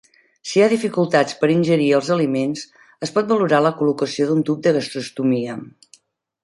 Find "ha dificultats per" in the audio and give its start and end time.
0.65-1.49